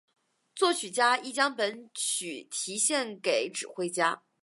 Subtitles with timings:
[0.55, 4.23] 作曲家亦将本曲题献给指挥家。